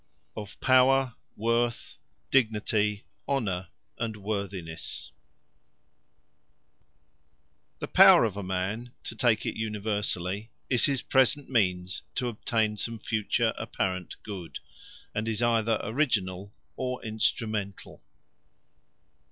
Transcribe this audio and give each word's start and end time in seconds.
OF 0.35 0.59
POWER, 0.61 1.13
WORTH, 1.35 1.99
DIGNITY, 2.31 3.03
HONOUR 3.27 3.67
AND 3.99 4.17
WORTHINESS 4.17 5.11
Power 5.11 5.19
The 7.77 7.87
POWER 7.87 8.23
of 8.23 8.35
a 8.35 8.41
Man, 8.41 8.93
(to 9.03 9.15
take 9.15 9.45
it 9.45 9.55
Universally,) 9.55 10.49
is 10.71 10.85
his 10.85 11.03
present 11.03 11.51
means, 11.51 12.01
to 12.15 12.29
obtain 12.29 12.77
some 12.77 12.97
future 12.97 13.53
apparent 13.59 14.15
Good. 14.23 14.57
And 15.13 15.27
is 15.27 15.43
either 15.43 15.79
Originall, 15.83 16.51
or 16.75 16.99
Instrumentall. 17.03 18.01